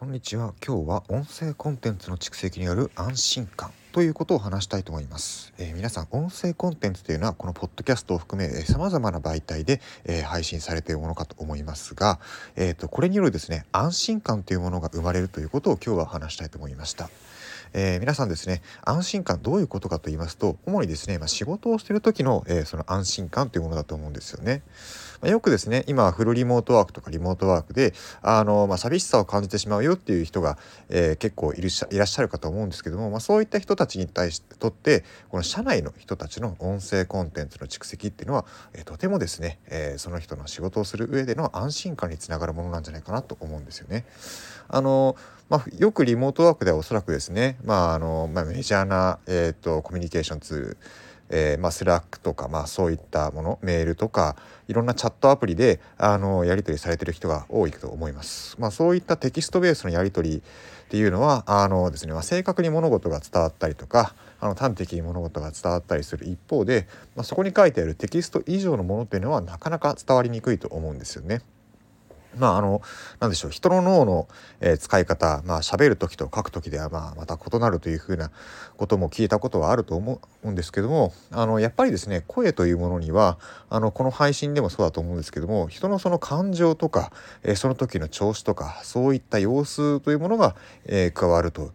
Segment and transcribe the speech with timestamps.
[0.00, 0.54] こんにちは。
[0.66, 12.18] 今日は音声コンテンツの蓄積による安心感ということを話したいと思います、えー、皆さん音声コンテンツというのはこのポッドキャストを含めさまざまな媒体で、えー、配信されているものかと思いますが、
[12.56, 17.10] えーと、これによるですね安心感というものが生まれるということを今日は話したいと思いました。
[17.74, 24.62] えー、皆さんですね安心感どういうことかと言いますと主にですね、まあ、仕事をしている時の、えー、その安心感というものだと思うんですよね。
[25.20, 27.92] まあ、よくですね今フルリモートワークとかリモートワークで
[28.22, 30.58] あの、まあ、寂しさを感じてしまうよっていう人が、
[30.88, 44.04] えー、結構いるいらっしゃるかと思うんですけども、まあ、そういった人たちに対してとってこの社内の人たちの音声コンテンツの蓄積っていうのは、えー、とてもですね、えー、その人の仕事をする上での安心感につながるものなんじゃないかなと思うんですよね。
[44.68, 45.16] あの
[45.48, 50.76] まあ、よくリモートワークではおそらくですね、まああのまあ、メジャーな、えーと、コミュニケーションツール
[51.30, 54.36] えー、まあ、 Slack とか、まあ、そういったものメールとか
[54.68, 58.56] いろんなチャットアプリであのやり取りされてる人が多いと思います。
[58.58, 60.40] まあ、そういったテキストベースのやり取りっ
[60.90, 71.42] ていうのはあのですね、まあ、正確に物事が伝わったりとかあの端的に物事が伝わったりする一方で、ま、そこに書いてあるテキスト以上のものっていうのはなかなか伝わりにくいと思うんですよね。
[72.38, 72.82] まああの
[73.18, 74.28] 何でしょう人の脳の、
[74.60, 78.30] えー、使い方まあ喋る時と書く時ではまあまた異なるというふうな
[78.76, 90.56] ことも聞いたことはあると思うんですけどもあのやっぱりですね声というものにはあのこの配信でもそうだと思うんですけども人のその感情とか、えー、その時の調子とかそういった様子というものが、
[90.86, 91.72] えー、加わると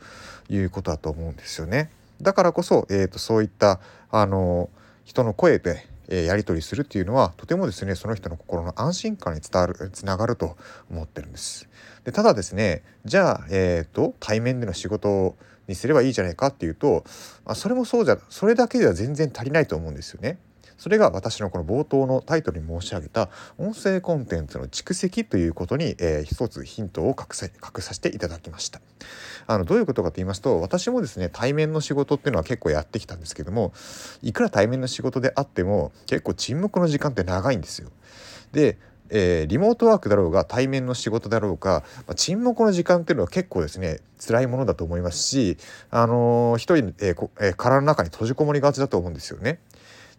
[0.50, 1.90] いうことだと思うんですよね。
[2.22, 4.70] だからこそ、えーと、そういったあの
[5.04, 10.58] 人の声でえやり取りするっていうのはとてもですねその人の心の安心感に伝わるつながると
[10.90, 11.68] 思ってるんです。
[12.04, 15.36] でただですねじゃあ、えーと、対面での仕事
[15.68, 17.04] にすればいいじゃないかっていうと、
[17.46, 20.38] まあ、それもそうじゃそれだけでは全然足りないと思うんですよね。
[20.78, 28.82] それが私のこの冒頭のタイトルに申し上げた音声コンテンツの蓄積ということに、えー、一つヒントを隠さ隠させていただきました
[29.48, 33.74] あのどういうことかと言いますと私もですね対面の仕事っていうのは結構やってきたんですけども
[34.22, 37.90] いくら対面の仕事であっても結構沈黙の時間って長いんですよ
[38.52, 38.78] で
[39.10, 45.58] えー、リモートワークだろうが対面の仕事だろうが、まあ、沈黙の時間っていうのは結構ですね辛いものだと思いますし、
[45.92, 49.60] あのー、一人、えーえー、殻の中に閉じこもりがちだと思うんですよね。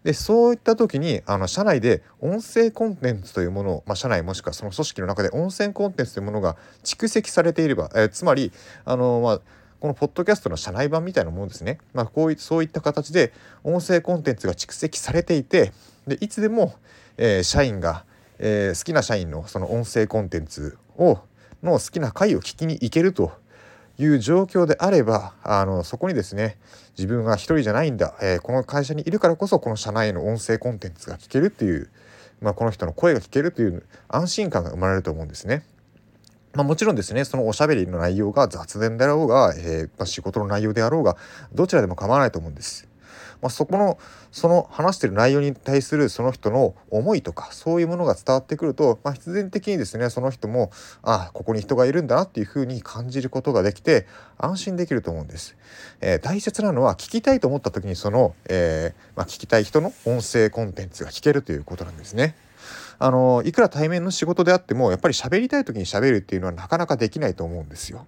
[0.03, 8.51] でそういった時にあの社内で音声コンテンツというものを、まあ、社内もしくはその組織の中で音声コンテンツというものが蓄積されていれば、えー、つまり
[8.85, 9.41] あの、まあ、
[9.79, 15.71] このポッドキャストの社内版みたいなものですね、まあ、こういそういった形で音声コンテンツが蓄積されていて
[16.07, 16.75] でいつでも、
[17.17, 18.05] えー、社員が、
[18.39, 21.19] えー、好きな社員のその音声コンテンツを
[21.63, 23.31] の好きな回を聞きに行けると
[23.99, 26.57] いう状況であればあのそこにですね
[26.97, 31.89] 自分が一人じゃないんだ、えー、この会社にいるからこそこの社内の音声コンテンツが聞けるっていう、
[32.41, 35.63] まあ、この人の声が聞けるという安心感が生まれると思うんですね。
[36.53, 41.15] まあ、もちろんですねそのおしゃべりの内容が雑談であろうが、えーまあ、仕事の内容であろうが
[41.53, 42.87] どちらでも構わないと思うんです。
[43.41, 43.97] まあ、そこの
[44.31, 54.05] その話してる内容に対するその人の思いとかそういうものが伝わってくると、まあ、必然的にですねその人もあここに人がいるんだなっていうふうに感じることができて
[54.37, 55.55] 安心できると思うんです。
[56.01, 62.35] えー、大切なのは聞きたいと思った時にその、えーまあ、聞きたい人の音声コンテンツが聞けるということなんですね。
[62.99, 68.07] あのいくら対面の仕事であってもやっぱり喋りたい時に喋るっていうのはなかなかできないと思うんですよ。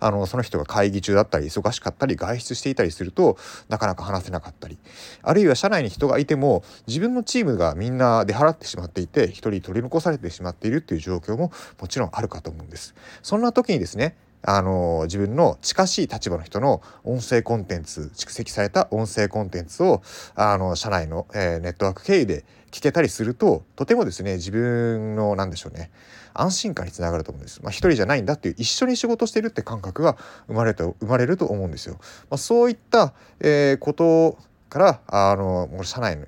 [0.00, 3.38] あのその人が会議中だったり忙しかったり外出していたりすると
[3.68, 4.78] なかなか話せなかったり
[5.22, 12.94] あるいは社内に人がいても自分のチームがみんな出払ってしまっていて一人取り残されてしまっているっていう状況ももちろんあるかと思うんです。
[13.22, 14.16] そんな時にですね
[14.46, 20.02] あの自分の近しい立場の人の音声コンテンツ蓄積された音声コンテンツを
[20.34, 25.90] あの社内の、えー、ネットワーク経由で聞けたりするととてもですね自分の何でしょうね
[26.34, 27.62] 安心感につながると思うんです。
[27.62, 30.16] まあ、一人じゃないんだっていう一緒に仕事してるって感覚が
[30.48, 31.94] 生まれと生まれると思うんですよ。
[32.28, 34.36] まあ、そういった、えー、こと
[34.68, 36.26] からあの社内の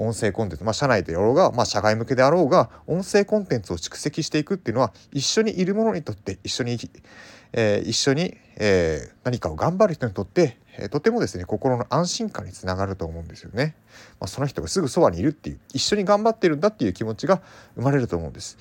[0.00, 6.78] 音声コンテンツ、まあ、社内であろうが、まあ、社外向けであろうが音声コンテンツを蓄積していくっていうのは一緒にいる者にとって一緒に
[7.52, 13.74] えー、一緒に、えー、何かを頑張る人にとって、えー、とてもですね心の安心感につながると思うんですよね。
[14.20, 17.42] まあ、その人がすぐそばにいるっていう一緒に頑張ってるんだっていう気持ちが
[17.74, 18.56] 生まれると思うんです。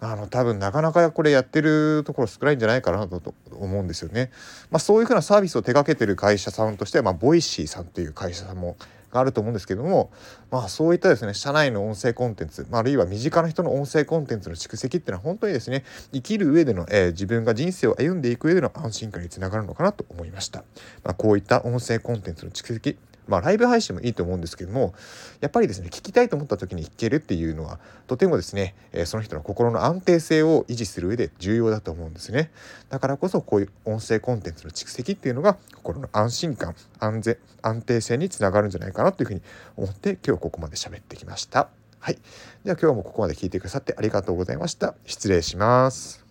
[0.00, 4.32] あの多分なかなかこれやってるところ少ないんじゃないかなと思うんですよね。
[4.70, 8.76] まあ、そういうふうなサービスを手掛けてる会社さんとしては、まあ、 Voicy さんっていう会社さんも
[9.12, 10.10] があると思うんですけども、
[10.50, 20.64] まあ、そういったですね社内の音声コンテンツ、まあ、あるいは身近な人の音声コンテンツの蓄積っていうのは本当にですね生きる上での、えー、自分が人生を歩んでいく上での安心感につながるのかなと思いました。
[21.04, 22.96] まあ、こういった音声コンテンツの蓄積
[23.32, 24.92] まあライブ配信もいいと思うんですけども
[25.40, 32.50] やっぱりですね聞きたいと思った時に聞けるっていうのはとてもですね、えその人の心の安定性を維持する上で重要だと思うんですね
[32.90, 39.40] だからこそこういう音声コンテンツの蓄積っていうのが心の安心感安全安定性につながるんじゃないかなというふうに
[39.76, 41.70] 思って今日ここまで喋ってきました
[42.00, 42.18] はい。
[42.64, 44.96] では今日もここまで聞いてくださってありがとうございました。
[45.06, 46.21] 失礼します。